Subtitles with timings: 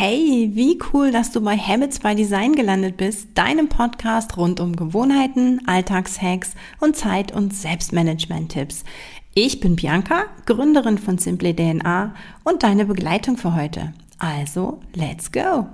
[0.00, 4.76] Hey, wie cool, dass du bei Habits by Design gelandet bist, deinem Podcast rund um
[4.76, 8.84] Gewohnheiten, Alltagshacks und Zeit- und Selbstmanagement-Tipps.
[9.34, 12.14] Ich bin Bianca, Gründerin von Simply DNA
[12.44, 13.92] und deine Begleitung für heute.
[14.20, 15.66] Also, let's go!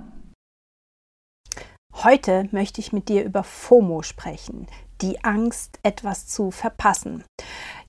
[1.93, 4.65] Heute möchte ich mit dir über FOMO sprechen,
[5.01, 7.23] die Angst, etwas zu verpassen.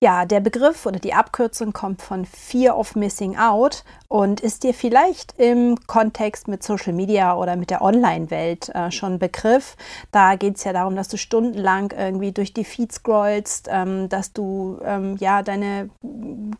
[0.07, 4.73] Ja, der Begriff oder die Abkürzung kommt von Fear of Missing Out und ist dir
[4.73, 9.77] vielleicht im Kontext mit Social Media oder mit der Online-Welt äh, schon Begriff.
[10.13, 14.33] Da geht es ja darum, dass du stundenlang irgendwie durch die Feeds scrollst, ähm, dass
[14.33, 15.91] du ähm, ja deine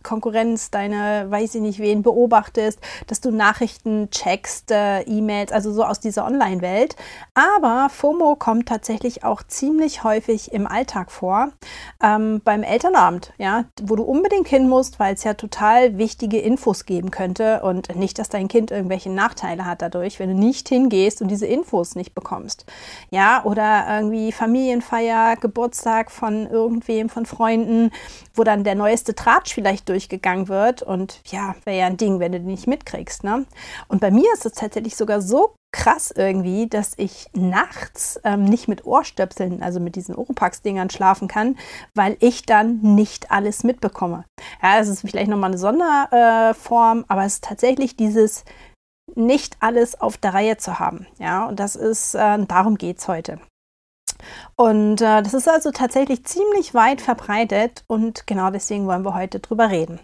[0.03, 5.85] Konkurrenz, deine weiß ich nicht wen beobachtest, dass du Nachrichten checkst, äh, E-Mails, also so
[5.85, 6.97] aus dieser Online-Welt.
[7.35, 11.53] Aber FOMO kommt tatsächlich auch ziemlich häufig im Alltag vor.
[12.03, 16.85] Ähm, beim Elternabend ja, wo du unbedingt hin musst, weil es ja total wichtige Infos
[16.87, 21.23] geben könnte und nicht, dass dein Kind irgendwelche Nachteile hat dadurch, wenn du nicht hingehst
[21.23, 22.67] und diese Infos nicht bekommst.
[23.11, 27.91] Ja, oder irgendwie Familienfeier, Geburtstag von irgendwem, von Freunden,
[28.35, 32.33] wo dann der neueste Tratsch vielleicht durchgegangen wird und ja, wäre ja ein Ding, wenn
[32.33, 33.25] du den nicht mitkriegst.
[33.25, 33.47] Ne?
[33.89, 38.67] Und bei mir ist es tatsächlich sogar so krass irgendwie, dass ich nachts ähm, nicht
[38.69, 41.57] mit Ohrstöpseln, also mit diesen Oropax-Dingern schlafen kann,
[41.95, 44.25] weil ich dann nicht alles mitbekomme.
[44.63, 48.45] Ja, das ist vielleicht nochmal eine Sonderform, äh, aber es ist tatsächlich dieses
[49.15, 51.07] nicht alles auf der Reihe zu haben.
[51.19, 53.39] Ja, und das ist, äh, darum geht es heute.
[54.57, 59.41] Und äh, das ist also tatsächlich ziemlich weit verbreitet und genau deswegen wollen wir heute
[59.41, 60.01] drüber reden.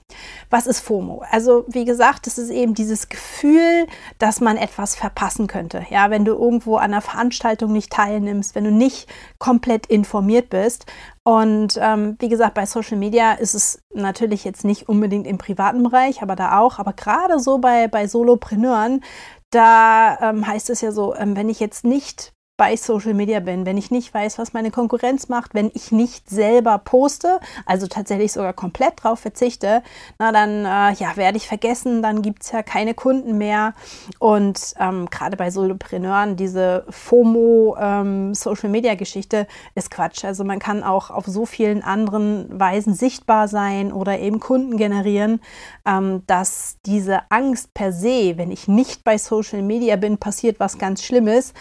[0.50, 1.24] Was ist FOMO?
[1.30, 3.86] Also wie gesagt, das ist eben dieses Gefühl,
[4.18, 5.86] dass man etwas verpassen könnte.
[5.90, 10.86] Ja, wenn du irgendwo an einer Veranstaltung nicht teilnimmst, wenn du nicht komplett informiert bist.
[11.24, 15.82] Und ähm, wie gesagt, bei Social Media ist es natürlich jetzt nicht unbedingt im privaten
[15.82, 16.78] Bereich, aber da auch.
[16.78, 19.02] Aber gerade so bei, bei Solopreneuren,
[19.50, 23.66] da ähm, heißt es ja so, ähm, wenn ich jetzt nicht bei Social Media bin,
[23.66, 28.30] wenn ich nicht weiß, was meine Konkurrenz macht, wenn ich nicht selber poste, also tatsächlich
[28.30, 29.82] sogar komplett drauf verzichte,
[30.20, 33.74] na dann äh, ja, werde ich vergessen, dann gibt es ja keine Kunden mehr.
[34.20, 40.24] Und ähm, gerade bei Solopreneuren, diese FOMO ähm, Social Media Geschichte ist Quatsch.
[40.24, 45.40] Also man kann auch auf so vielen anderen Weisen sichtbar sein oder eben Kunden generieren,
[45.84, 50.78] ähm, dass diese Angst per se, wenn ich nicht bei Social Media bin, passiert was
[50.78, 51.54] ganz Schlimmes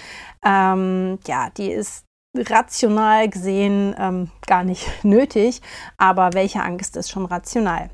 [0.44, 0.91] ähm,
[1.28, 2.06] ja, die ist
[2.38, 5.62] rational gesehen ähm, gar nicht nötig,
[5.98, 7.90] aber welche Angst ist schon rational?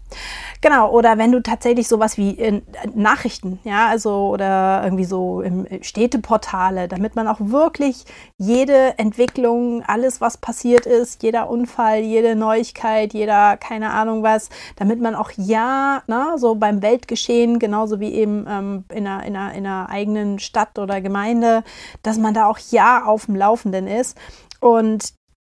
[0.61, 2.61] Genau, oder wenn du tatsächlich sowas wie äh,
[2.93, 8.05] Nachrichten, ja, also oder irgendwie so im Städteportale, damit man auch wirklich
[8.37, 15.01] jede Entwicklung, alles was passiert ist, jeder Unfall, jede Neuigkeit, jeder keine Ahnung was, damit
[15.01, 19.53] man auch ja, na, so beim Weltgeschehen, genauso wie eben ähm, in, einer, in, einer,
[19.53, 21.63] in einer eigenen Stadt oder Gemeinde,
[22.03, 24.17] dass man da auch ja auf dem Laufenden ist.
[24.67, 25.13] Und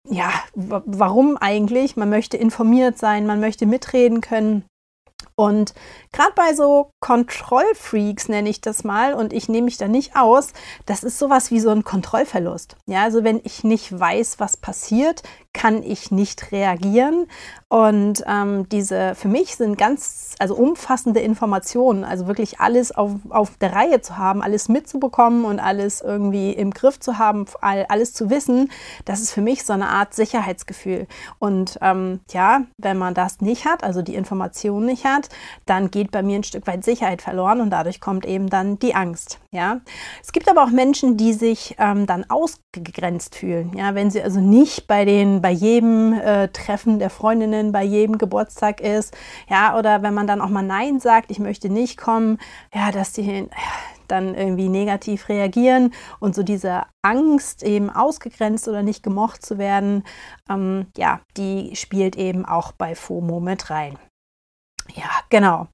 [0.09, 1.95] ja, warum eigentlich?
[1.95, 4.65] Man möchte informiert sein, man möchte mitreden können.
[5.35, 5.73] Und
[6.11, 10.53] gerade bei so Kontrollfreaks nenne ich das mal und ich nehme mich da nicht aus,
[10.85, 12.75] das ist sowas wie so ein Kontrollverlust.
[12.85, 15.23] Ja, also wenn ich nicht weiß, was passiert,
[15.53, 17.27] kann ich nicht reagieren.
[17.69, 23.57] Und ähm, diese für mich sind ganz, also umfassende Informationen, also wirklich alles auf, auf
[23.57, 28.29] der Reihe zu haben, alles mitzubekommen und alles irgendwie im Griff zu haben, alles zu
[28.29, 28.71] wissen,
[29.05, 31.07] das ist für mich so eine Art Sicherheitsgefühl.
[31.39, 35.22] Und ähm, ja, wenn man das nicht hat, also die Information nicht hat,
[35.65, 38.95] dann geht bei mir ein Stück weit Sicherheit verloren und dadurch kommt eben dann die
[38.95, 39.39] Angst.
[39.51, 39.81] Ja,
[40.21, 43.71] es gibt aber auch Menschen, die sich ähm, dann ausgegrenzt fühlen.
[43.75, 48.17] Ja, wenn sie also nicht bei den bei jedem äh, Treffen der Freundinnen, bei jedem
[48.17, 49.15] Geburtstag ist,
[49.49, 52.39] ja, oder wenn man dann auch mal Nein sagt, ich möchte nicht kommen,
[52.73, 53.45] ja, dass die ja,
[54.07, 60.03] dann irgendwie negativ reagieren und so diese Angst eben ausgegrenzt oder nicht gemocht zu werden,
[60.49, 63.97] ähm, ja, die spielt eben auch bei FOMO mit rein.
[64.89, 65.67] Ja, genau.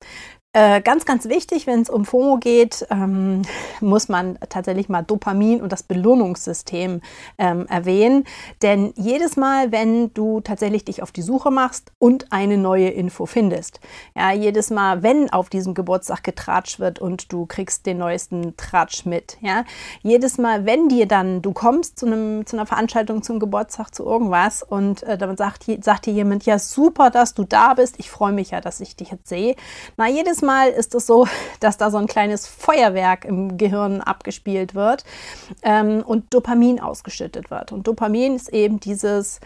[0.60, 3.44] Äh, ganz, ganz wichtig, wenn es um FOMO geht, ähm,
[3.80, 7.02] muss man tatsächlich mal Dopamin und das Belohnungssystem
[7.38, 8.26] ähm, erwähnen.
[8.62, 13.26] Denn jedes Mal, wenn du tatsächlich dich auf die Suche machst und eine neue Info
[13.26, 13.80] findest,
[14.16, 19.06] ja, jedes Mal, wenn auf diesem Geburtstag getratscht wird und du kriegst den neuesten Tratsch
[19.06, 19.64] mit, ja,
[20.02, 24.04] jedes Mal, wenn dir dann, du kommst zu, einem, zu einer Veranstaltung, zum Geburtstag, zu
[24.04, 28.10] irgendwas und äh, dann sagt, sagt dir jemand, ja, super, dass du da bist, ich
[28.10, 29.56] freue mich ja, dass ich dich jetzt sehe.
[29.96, 31.28] Na, jedes jedes Mal ist es so,
[31.60, 35.04] dass da so ein kleines Feuerwerk im Gehirn abgespielt wird
[35.62, 37.72] ähm, und Dopamin ausgeschüttet wird.
[37.72, 39.40] Und Dopamin ist eben dieses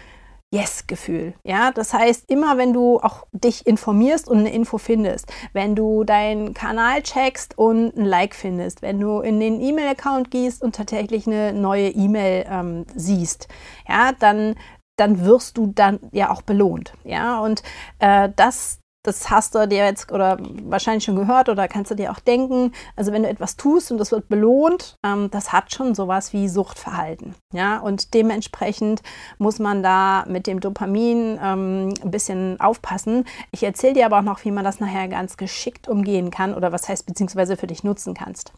[0.53, 1.33] Yes-Gefühl.
[1.43, 6.05] Ja, das heißt, immer wenn du auch dich informierst und eine Info findest, wenn du
[6.05, 11.27] deinen Kanal checkst und ein Like findest, wenn du in den E-Mail-Account gehst und tatsächlich
[11.27, 13.49] eine neue E-Mail ähm, siehst,
[13.89, 14.55] ja, dann
[14.95, 16.93] dann wirst du dann ja auch belohnt.
[17.03, 17.63] Ja, und
[17.99, 22.11] äh, das, das hast du dir jetzt oder wahrscheinlich schon gehört oder kannst du dir
[22.11, 22.71] auch denken.
[22.95, 26.47] Also wenn du etwas tust und das wird belohnt, ähm, das hat schon sowas wie
[26.47, 27.35] Suchtverhalten.
[27.51, 29.01] Ja, und dementsprechend
[29.37, 33.25] muss man da mit dem Dopamin ähm, ein bisschen aufpassen.
[33.51, 36.71] Ich erzähle dir aber auch noch, wie man das nachher ganz geschickt umgehen kann oder
[36.71, 38.53] was heißt beziehungsweise für dich nutzen kannst.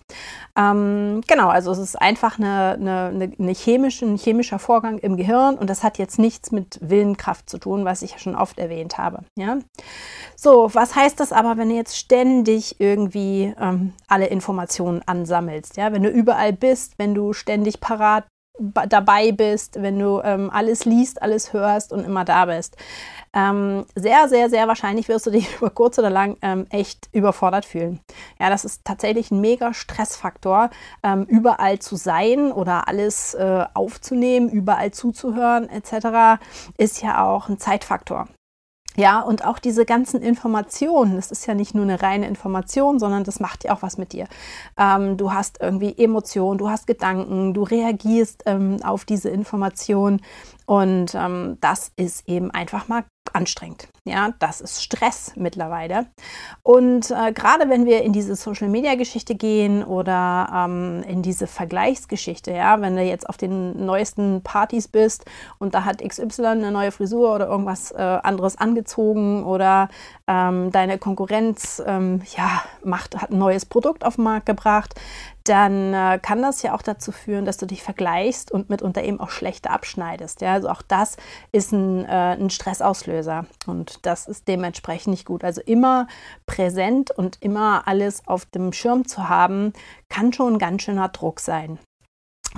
[0.55, 5.55] Ähm, genau, also es ist einfach eine, eine, eine chemische, ein chemischer Vorgang im Gehirn
[5.55, 8.99] und das hat jetzt nichts mit Willenkraft zu tun, was ich ja schon oft erwähnt
[8.99, 9.21] habe.
[9.35, 9.57] Ja.
[10.35, 15.77] So, was heißt das aber, wenn du jetzt ständig irgendwie ähm, alle Informationen ansammelst?
[15.77, 18.25] Ja, wenn du überall bist, wenn du ständig parat
[18.59, 22.77] dabei bist, wenn du ähm, alles liest, alles hörst und immer da bist.
[23.33, 27.65] Ähm, sehr, sehr, sehr wahrscheinlich wirst du dich über kurz oder lang ähm, echt überfordert
[27.65, 27.99] fühlen.
[28.39, 30.69] Ja, das ist tatsächlich ein mega Stressfaktor,
[31.03, 36.41] ähm, überall zu sein oder alles äh, aufzunehmen, überall zuzuhören etc.
[36.77, 38.27] ist ja auch ein Zeitfaktor.
[38.97, 43.23] Ja, und auch diese ganzen Informationen, das ist ja nicht nur eine reine Information, sondern
[43.23, 44.27] das macht ja auch was mit dir.
[44.77, 50.21] Ähm, du hast irgendwie Emotionen, du hast Gedanken, du reagierst ähm, auf diese Information
[50.65, 53.03] und ähm, das ist eben einfach mal
[53.33, 53.89] anstrengend.
[54.07, 56.05] Ja, das ist Stress mittlerweile.
[56.61, 61.47] Und äh, gerade wenn wir in diese Social Media Geschichte gehen oder ähm, in diese
[61.47, 65.25] Vergleichsgeschichte, ja, wenn du jetzt auf den neuesten Partys bist
[65.57, 69.89] und da hat XY eine neue Frisur oder irgendwas äh, anderes angezogen oder
[70.27, 74.93] ähm, deine Konkurrenz ähm, ja, macht, hat ein neues Produkt auf den Markt gebracht,
[75.45, 79.19] dann äh, kann das ja auch dazu führen, dass du dich vergleichst und mitunter eben
[79.19, 80.41] auch schlechter abschneidest.
[80.41, 80.53] Ja?
[80.53, 81.17] Also auch das
[81.51, 85.43] ist ein, äh, ein Stressauslöser und das ist dementsprechend nicht gut.
[85.43, 86.07] Also immer
[86.47, 89.73] präsent und immer alles auf dem Schirm zu haben,
[90.09, 91.79] kann schon ein ganz schöner Druck sein.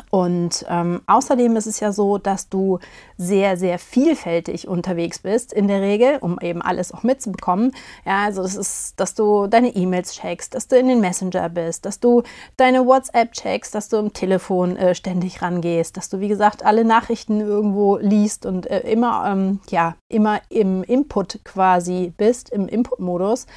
[0.10, 2.80] Und ähm, außerdem ist es ja so, dass du
[3.18, 7.74] sehr, sehr vielfältig unterwegs bist in der Regel, um eben alles auch mitzubekommen.
[8.06, 11.86] Ja, also das ist, dass du deine E-Mails checkst, dass du in den Messenger bist,
[11.86, 12.24] dass du
[12.58, 16.86] deine WhatsApp checkst, dass du im Telefon äh, ständig rangehst, dass du, wie gesagt, alle
[16.86, 23.48] Nachrichten irgendwo liest und äh, immer, ähm, ja, immer im Input quasi bist, im Input-Modus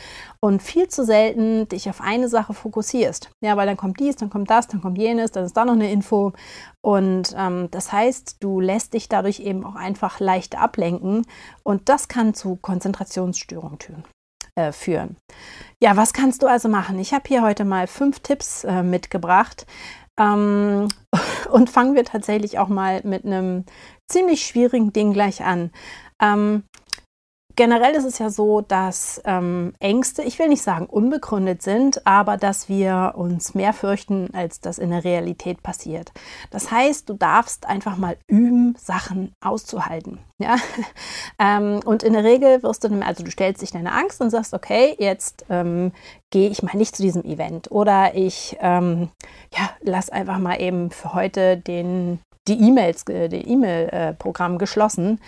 [0.40, 3.31] und viel zu selten dich auf eine Sache fokussierst.
[3.42, 5.75] Ja, weil dann kommt dies, dann kommt das, dann kommt jenes, dann ist da noch
[5.75, 6.30] eine Info.
[6.81, 11.27] Und ähm, das heißt, du lässt dich dadurch eben auch einfach leicht ablenken
[11.62, 13.79] und das kann zu Konzentrationsstörungen
[14.55, 15.17] äh, führen.
[15.82, 16.99] Ja, was kannst du also machen?
[16.99, 19.67] Ich habe hier heute mal fünf Tipps äh, mitgebracht.
[20.19, 20.88] Ähm,
[21.50, 23.65] und fangen wir tatsächlich auch mal mit einem
[24.09, 25.71] ziemlich schwierigen Ding gleich an.
[26.21, 26.65] Ähm,
[27.61, 32.39] generell ist es ja so, dass ähm, Ängste, ich will nicht sagen unbegründet sind, aber
[32.39, 36.11] dass wir uns mehr fürchten, als das in der Realität passiert.
[36.51, 40.21] Das heißt, du darfst einfach mal üben, Sachen auszuhalten.
[40.43, 40.57] Ja?
[41.39, 44.55] ähm, und in der Regel wirst du, also du stellst dich deine Angst und sagst,
[44.55, 45.93] okay, jetzt ähm,
[46.31, 49.11] gehe ich mal nicht zu diesem Event oder ich ähm,
[49.55, 55.21] ja, lass einfach mal eben für heute den die E-Mails, äh, die E-Mail-Programm geschlossen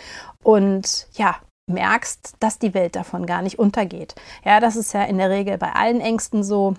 [0.42, 4.14] und ja, merkst, dass die Welt davon gar nicht untergeht.
[4.44, 6.74] Ja, das ist ja in der Regel bei allen Ängsten so,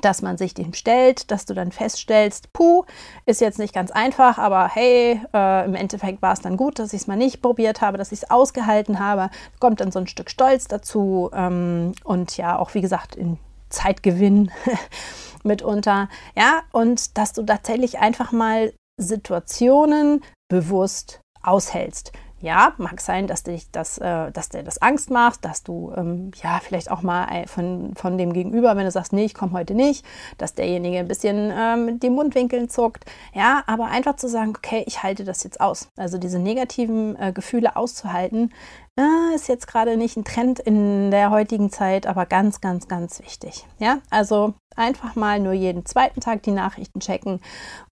[0.00, 2.84] dass man sich dem stellt, dass du dann feststellst, puh,
[3.24, 6.92] ist jetzt nicht ganz einfach, aber hey, äh, im Endeffekt war es dann gut, dass
[6.92, 9.30] ich es mal nicht probiert habe, dass ich es ausgehalten habe.
[9.58, 13.38] Kommt dann so ein Stück Stolz dazu ähm, und ja, auch wie gesagt, in
[13.70, 14.50] Zeitgewinn
[15.42, 16.08] mitunter.
[16.36, 23.70] Ja, und dass du tatsächlich einfach mal Situationen bewusst aushältst ja, mag sein, dass dich
[23.70, 27.94] das, äh, dass dir das Angst macht, dass du ähm, ja vielleicht auch mal von,
[27.96, 30.04] von dem Gegenüber, wenn du sagst, nee, ich komme heute nicht,
[30.36, 33.06] dass derjenige ein bisschen ähm, den Mundwinkeln zuckt.
[33.32, 35.88] Ja, aber einfach zu sagen, okay, ich halte das jetzt aus.
[35.96, 38.52] Also diese negativen äh, Gefühle auszuhalten,
[38.98, 43.20] äh, ist jetzt gerade nicht ein Trend in der heutigen Zeit, aber ganz, ganz, ganz
[43.20, 43.66] wichtig.
[43.78, 47.40] Ja, also einfach mal nur jeden zweiten Tag die Nachrichten checken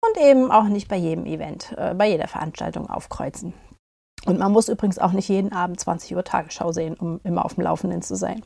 [0.00, 3.54] und eben auch nicht bei jedem Event, äh, bei jeder Veranstaltung aufkreuzen.
[4.26, 7.54] Und man muss übrigens auch nicht jeden Abend 20 Uhr Tagesschau sehen, um immer auf
[7.54, 8.42] dem Laufenden zu sein.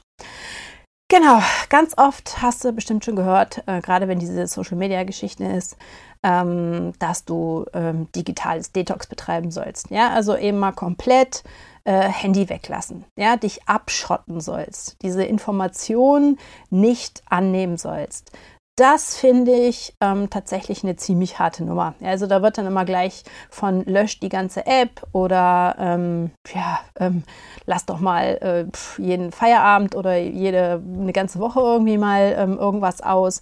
[1.11, 5.79] Genau, ganz oft hast du bestimmt schon gehört, äh, gerade wenn diese Social-Media-Geschichte ist,
[6.23, 9.91] ähm, dass du ähm, digitales Detox betreiben sollst.
[9.91, 11.45] Ja, also eben mal komplett
[11.85, 18.33] äh, Handy weglassen, ja, dich abschotten sollst, diese Informationen nicht annehmen sollst
[18.79, 21.95] das finde ich ähm, tatsächlich eine ziemlich harte Nummer.
[22.01, 27.25] Also da wird dann immer gleich von löscht die ganze App oder ähm, ja, ähm,
[27.67, 33.01] lass doch mal äh, jeden Feierabend oder jede eine ganze Woche irgendwie mal ähm, irgendwas
[33.01, 33.41] aus.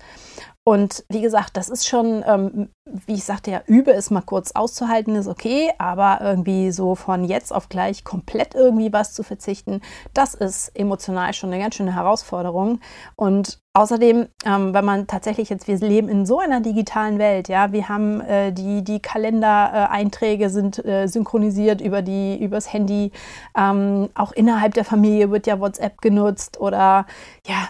[0.65, 4.53] Und wie gesagt, das ist schon, ähm, wie ich sagte ja, übe es mal kurz
[4.53, 9.81] auszuhalten, ist okay, aber irgendwie so von jetzt auf gleich komplett irgendwie was zu verzichten,
[10.15, 12.81] das ist emotional schon eine ganz schöne Herausforderung.
[13.17, 17.73] Und Außerdem, ähm, wenn man tatsächlich jetzt, wir leben in so einer digitalen Welt, ja,
[17.73, 23.13] wir haben äh, die, die Kalendereinträge sind äh, synchronisiert über die, übers Handy.
[23.55, 27.05] Ähm, auch innerhalb der Familie wird ja WhatsApp genutzt oder
[27.47, 27.69] ja,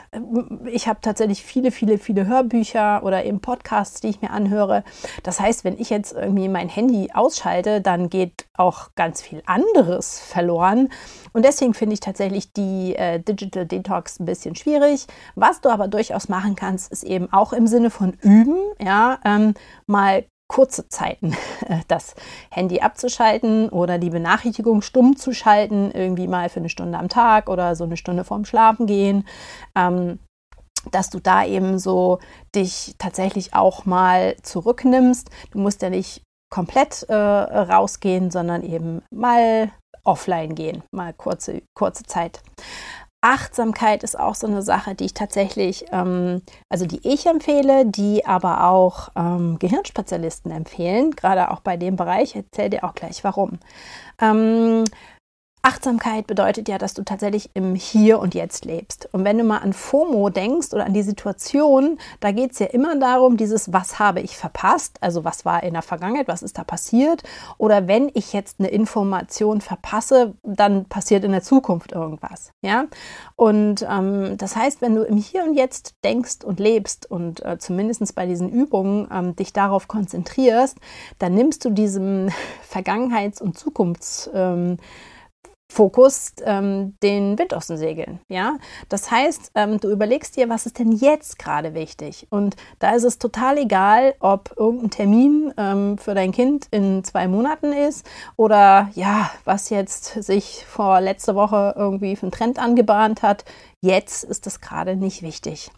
[0.67, 4.85] ich habe tatsächlich viele, viele, viele Hörbücher oder eben Podcasts, die ich mir anhöre.
[5.23, 10.21] Das heißt, wenn ich jetzt irgendwie mein Handy ausschalte, dann geht auch ganz viel anderes
[10.21, 10.89] verloren.
[11.33, 15.07] Und deswegen finde ich tatsächlich die äh, Digital Detox ein bisschen schwierig.
[15.35, 19.55] Was du aber durchaus machen kannst, ist eben auch im Sinne von üben, ja, ähm,
[19.87, 21.33] mal kurze Zeiten
[21.69, 22.15] äh, das
[22.51, 27.49] Handy abzuschalten oder die Benachrichtigung stumm zu schalten, irgendwie mal für eine Stunde am Tag
[27.49, 29.27] oder so eine Stunde vorm Schlafen gehen.
[29.75, 30.19] Ähm,
[30.91, 32.19] dass du da eben so
[32.55, 35.31] dich tatsächlich auch mal zurücknimmst.
[35.51, 39.71] Du musst ja nicht komplett äh, rausgehen, sondern eben mal
[40.05, 42.41] offline gehen, mal kurze, kurze Zeit.
[43.23, 48.25] Achtsamkeit ist auch so eine Sache, die ich tatsächlich, ähm, also die ich empfehle, die
[48.25, 52.31] aber auch ähm, Gehirnspezialisten empfehlen, gerade auch bei dem Bereich.
[52.31, 53.59] Ich erzähle dir auch gleich warum.
[54.21, 54.85] Ähm,
[55.67, 59.09] Achtsamkeit bedeutet ja, dass du tatsächlich im Hier und Jetzt lebst.
[59.11, 62.67] Und wenn du mal an FOMO denkst oder an die Situation, da geht es ja
[62.67, 64.97] immer darum, dieses, was habe ich verpasst?
[65.01, 67.25] Also was war in der Vergangenheit, was ist da passiert?
[67.59, 72.53] Oder wenn ich jetzt eine Information verpasse, dann passiert in der Zukunft irgendwas.
[72.61, 72.85] Ja?
[73.35, 77.59] Und ähm, das heißt, wenn du im Hier und Jetzt denkst und lebst und äh,
[77.59, 80.79] zumindest bei diesen Übungen ähm, dich darauf konzentrierst,
[81.19, 82.29] dann nimmst du diesem
[82.63, 84.77] Vergangenheits- und Zukunfts- ähm,
[85.69, 88.21] Fokus ähm, den Wind aus den Segeln.
[88.29, 88.57] Ja?
[88.89, 92.27] Das heißt, ähm, du überlegst dir, was ist denn jetzt gerade wichtig?
[92.31, 97.29] Und da ist es total egal, ob irgendein Termin ähm, für dein Kind in zwei
[97.29, 98.07] Monaten ist
[98.37, 103.45] oder ja, was jetzt sich vor letzter Woche irgendwie für einen Trend angebahnt hat.
[103.83, 105.71] Jetzt ist das gerade nicht wichtig.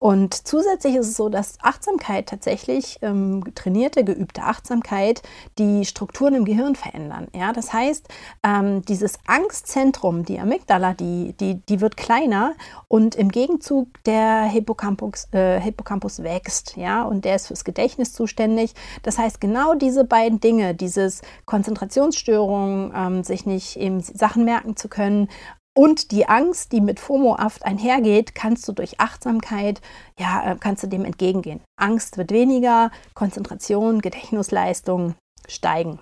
[0.00, 5.22] Und zusätzlich ist es so, dass Achtsamkeit tatsächlich, ähm, trainierte, geübte Achtsamkeit,
[5.56, 7.28] die Strukturen im Gehirn verändern.
[7.32, 8.08] Ja, das heißt,
[8.42, 12.54] ähm, dieses Angstzentrum, die Amygdala, die, die, die wird kleiner
[12.88, 16.76] und im Gegenzug der Hippocampus, äh, Hippocampus wächst.
[16.76, 18.74] Ja, und der ist fürs Gedächtnis zuständig.
[19.04, 24.88] Das heißt, genau diese beiden Dinge, dieses Konzentrationsstörung, ähm, sich nicht eben Sachen merken zu
[24.88, 25.28] können
[25.76, 29.82] und die Angst, die mit FOMO oft einhergeht, kannst du durch Achtsamkeit,
[30.18, 31.60] ja, äh, kannst du dem entgegengehen.
[31.78, 35.14] Angst wird weniger, Konzentration, Gedächtnisleistung
[35.46, 35.98] steigen.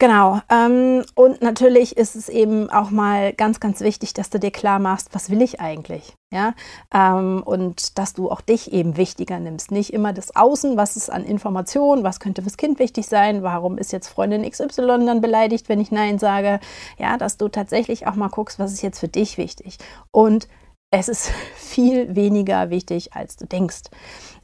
[0.00, 0.40] Genau.
[0.48, 4.78] Ähm, und natürlich ist es eben auch mal ganz, ganz wichtig, dass du dir klar
[4.78, 6.14] machst, was will ich eigentlich?
[6.30, 6.54] Ja,
[6.94, 9.72] ähm, und dass du auch dich eben wichtiger nimmst.
[9.72, 13.76] Nicht immer das Außen, was ist an Informationen, was könnte fürs Kind wichtig sein, warum
[13.76, 16.60] ist jetzt Freundin XY dann beleidigt, wenn ich Nein sage.
[16.98, 19.78] Ja, dass du tatsächlich auch mal guckst, was ist jetzt für dich wichtig.
[20.12, 20.46] Und
[20.90, 23.82] es ist viel weniger wichtig, als du denkst.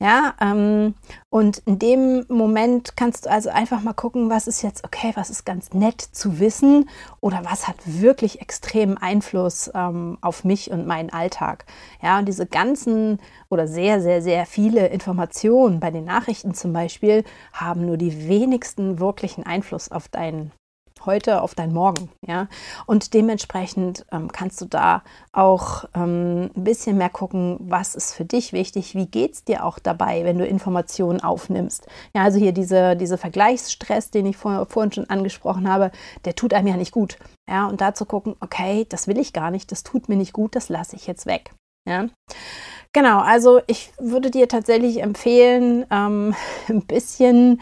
[0.01, 0.95] Ja, ähm,
[1.31, 5.31] und in dem Moment kannst du also einfach mal gucken, was ist jetzt okay, was
[5.31, 6.89] ist ganz nett zu wissen
[7.21, 11.65] oder was hat wirklich extremen Einfluss ähm, auf mich und meinen Alltag.
[12.03, 17.25] Ja, und diese ganzen oder sehr, sehr, sehr viele Informationen bei den Nachrichten zum Beispiel
[17.53, 20.51] haben nur die wenigsten wirklichen Einfluss auf deinen
[21.07, 22.11] heute auf dein Morgen.
[22.27, 22.49] Ja?
[22.87, 28.25] Und dementsprechend ähm, kannst du da auch ähm, ein bisschen mehr gucken, was ist für
[28.25, 31.87] dich wichtig, wie geht es dir auch dabei, wenn du Informationen aufnimmst.
[32.15, 35.91] Ja, also hier diese, diese Vergleichsstress, den ich vor, vorhin schon angesprochen habe,
[36.25, 37.19] der tut einem ja nicht gut.
[37.49, 40.33] Ja, und da zu gucken, okay, das will ich gar nicht, das tut mir nicht
[40.33, 41.53] gut, das lasse ich jetzt weg.
[41.87, 42.09] Ja.
[42.93, 46.35] Genau, also ich würde dir tatsächlich empfehlen, ähm,
[46.69, 47.61] ein bisschen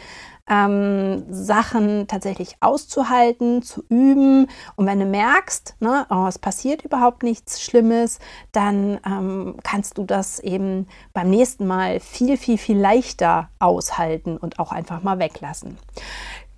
[0.49, 4.49] ähm, Sachen tatsächlich auszuhalten, zu üben.
[4.77, 8.19] Und wenn du merkst, ne, oh, es passiert überhaupt nichts Schlimmes,
[8.51, 14.59] dann ähm, kannst du das eben beim nächsten Mal viel, viel, viel leichter aushalten und
[14.59, 15.79] auch einfach mal weglassen.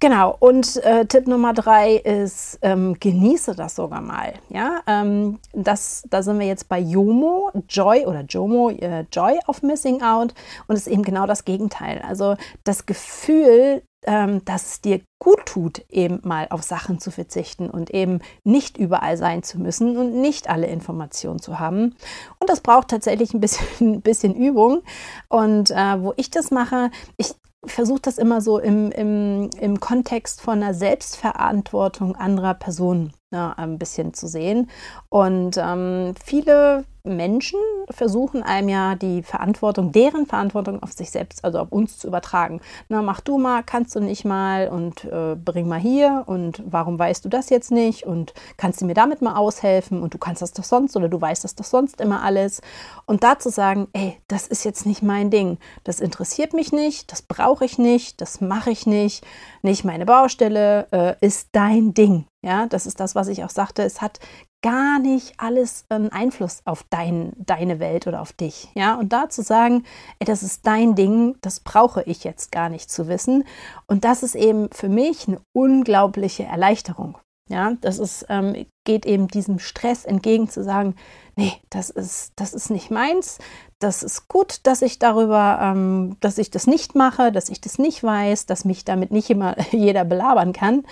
[0.04, 4.34] Genau, und äh, Tipp Nummer drei ist, ähm, genieße das sogar mal.
[4.50, 9.62] Ja, ähm, das, da sind wir jetzt bei Jomo, Joy oder Jomo, äh, Joy of
[9.62, 10.34] Missing Out
[10.66, 12.02] und ist eben genau das Gegenteil.
[12.06, 17.70] Also das Gefühl, ähm, dass es dir gut tut, eben mal auf Sachen zu verzichten
[17.70, 21.96] und eben nicht überall sein zu müssen und nicht alle Informationen zu haben.
[22.38, 24.82] Und das braucht tatsächlich ein bisschen, ein bisschen Übung.
[25.30, 27.34] Und äh, wo ich das mache, ich
[27.66, 33.78] versuche das immer so im, im, im Kontext von einer Selbstverantwortung anderer Personen ne, ein
[33.78, 34.70] bisschen zu sehen.
[35.08, 37.60] Und ähm, viele Menschen
[37.90, 42.62] versuchen einem ja die Verantwortung, deren Verantwortung auf sich selbst, also auf uns zu übertragen.
[42.88, 46.98] Na, mach du mal, kannst du nicht mal und äh, bring mal hier und warum
[46.98, 50.40] weißt du das jetzt nicht und kannst du mir damit mal aushelfen und du kannst
[50.40, 52.62] das doch sonst oder du weißt das doch sonst immer alles.
[53.04, 57.12] Und da zu sagen, ey, das ist jetzt nicht mein Ding, das interessiert mich nicht,
[57.12, 59.26] das brauche ich nicht, das mache ich nicht,
[59.60, 62.24] nicht meine Baustelle, äh, ist dein Ding.
[62.44, 63.82] Ja, das ist das, was ich auch sagte.
[63.82, 64.20] Es hat
[64.62, 68.68] gar nicht alles einen Einfluss auf dein, deine Welt oder auf dich.
[68.74, 69.84] Ja, und da zu sagen,
[70.18, 73.44] ey, das ist dein Ding, das brauche ich jetzt gar nicht zu wissen.
[73.86, 77.16] Und das ist eben für mich eine unglaubliche Erleichterung.
[77.48, 80.96] Ja, das ist, ähm, geht eben diesem Stress entgegen zu sagen,
[81.36, 83.38] nee, das ist, das ist nicht meins.
[83.84, 87.78] Das ist gut, dass ich darüber, ähm, dass ich das nicht mache, dass ich das
[87.78, 90.84] nicht weiß, dass mich damit nicht immer jeder belabern kann.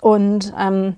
[0.00, 0.96] Und ähm,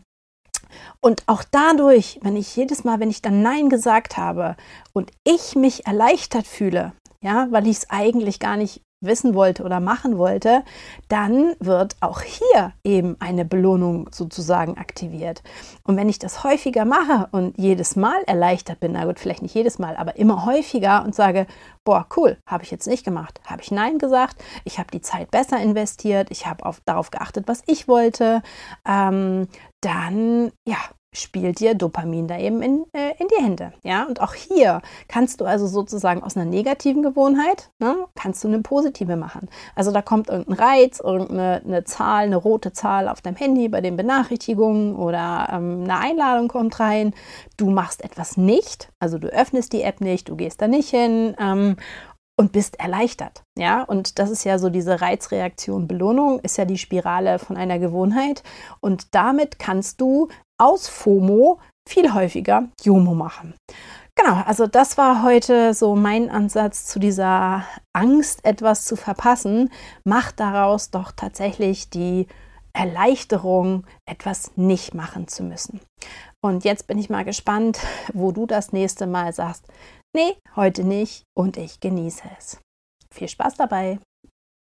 [1.00, 4.56] und auch dadurch, wenn ich jedes Mal, wenn ich dann Nein gesagt habe
[4.94, 9.80] und ich mich erleichtert fühle, ja, weil ich es eigentlich gar nicht wissen wollte oder
[9.80, 10.62] machen wollte,
[11.08, 15.42] dann wird auch hier eben eine Belohnung sozusagen aktiviert.
[15.84, 19.54] Und wenn ich das häufiger mache und jedes Mal erleichtert bin, na gut, vielleicht nicht
[19.54, 21.46] jedes Mal, aber immer häufiger und sage,
[21.84, 25.30] boah, cool, habe ich jetzt nicht gemacht, habe ich Nein gesagt, ich habe die Zeit
[25.30, 28.42] besser investiert, ich habe darauf geachtet, was ich wollte,
[28.86, 29.48] ähm,
[29.80, 30.78] dann ja,
[31.14, 33.72] spielt dir Dopamin da eben in, äh, in die Hände.
[33.82, 38.48] Ja, und auch hier kannst du also sozusagen aus einer negativen Gewohnheit, ne, kannst du
[38.48, 39.48] eine positive machen.
[39.74, 43.80] Also da kommt irgendein Reiz, irgendeine eine Zahl, eine rote Zahl auf deinem Handy bei
[43.80, 47.14] den Benachrichtigungen oder ähm, eine Einladung kommt rein.
[47.56, 51.36] Du machst etwas nicht, also du öffnest die App nicht, du gehst da nicht hin
[51.38, 51.76] ähm,
[52.36, 53.44] und bist erleichtert.
[53.56, 57.78] Ja, und das ist ja so diese Reizreaktion Belohnung, ist ja die Spirale von einer
[57.78, 58.42] Gewohnheit.
[58.80, 61.58] Und damit kannst du aus FOMO
[61.88, 63.54] viel häufiger JOMO machen.
[64.16, 69.70] Genau, also das war heute so mein Ansatz zu dieser Angst, etwas zu verpassen.
[70.04, 72.28] Mach daraus doch tatsächlich die
[72.72, 75.80] Erleichterung, etwas nicht machen zu müssen.
[76.44, 77.78] Und jetzt bin ich mal gespannt,
[78.12, 79.66] wo du das nächste Mal sagst,
[80.14, 82.60] nee, heute nicht und ich genieße es.
[83.12, 83.98] Viel Spaß dabei!